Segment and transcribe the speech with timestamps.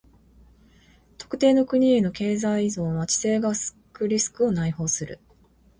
[1.19, 5.19] 特定の国への経済依存は地政学リスクを内包する。